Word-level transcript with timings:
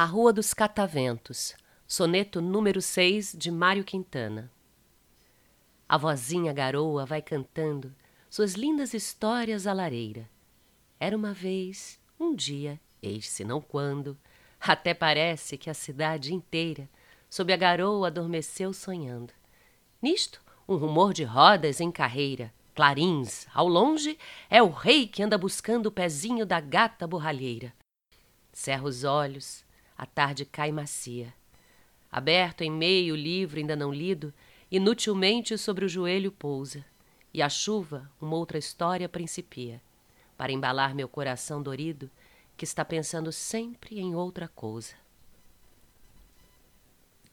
A 0.00 0.04
Rua 0.04 0.32
dos 0.32 0.54
Cataventos, 0.54 1.56
soneto 1.84 2.40
número 2.40 2.80
6 2.80 3.34
de 3.36 3.50
Mário 3.50 3.82
Quintana. 3.82 4.48
A 5.88 5.98
vozinha 5.98 6.52
garoa 6.52 7.04
vai 7.04 7.20
cantando 7.20 7.92
suas 8.30 8.54
lindas 8.54 8.94
histórias 8.94 9.66
à 9.66 9.72
lareira. 9.72 10.30
Era 11.00 11.16
uma 11.16 11.34
vez, 11.34 11.98
um 12.16 12.32
dia, 12.32 12.80
eis 13.02 13.28
se 13.28 13.42
não 13.42 13.60
quando, 13.60 14.16
até 14.60 14.94
parece 14.94 15.58
que 15.58 15.68
a 15.68 15.74
cidade 15.74 16.32
inteira 16.32 16.88
sob 17.28 17.52
a 17.52 17.56
garoa 17.56 18.06
adormeceu 18.06 18.72
sonhando. 18.72 19.32
Nisto, 20.00 20.40
um 20.68 20.76
rumor 20.76 21.12
de 21.12 21.24
rodas 21.24 21.80
em 21.80 21.90
carreira, 21.90 22.54
clarins, 22.72 23.48
ao 23.52 23.66
longe, 23.66 24.16
é 24.48 24.62
o 24.62 24.70
rei 24.70 25.08
que 25.08 25.24
anda 25.24 25.36
buscando 25.36 25.86
o 25.86 25.90
pezinho 25.90 26.46
da 26.46 26.60
gata 26.60 27.04
borralheira. 27.04 27.74
Cerra 28.52 28.84
os 28.84 29.02
olhos, 29.02 29.66
a 29.98 30.06
tarde 30.06 30.44
cai 30.44 30.70
macia. 30.70 31.34
Aberto 32.10 32.62
em 32.62 32.70
meio 32.70 33.14
o 33.14 33.16
livro 33.16 33.58
ainda 33.58 33.74
não 33.74 33.92
lido, 33.92 34.32
inutilmente 34.70 35.58
sobre 35.58 35.84
o 35.84 35.88
joelho 35.88 36.30
pousa, 36.30 36.84
e 37.34 37.42
a 37.42 37.48
chuva 37.48 38.08
uma 38.20 38.36
outra 38.36 38.56
história 38.56 39.08
principia, 39.08 39.82
para 40.36 40.52
embalar 40.52 40.94
meu 40.94 41.08
coração 41.08 41.60
dorido, 41.60 42.08
que 42.56 42.64
está 42.64 42.84
pensando 42.84 43.32
sempre 43.32 43.98
em 43.98 44.14
outra 44.14 44.46
coisa. 44.46 44.94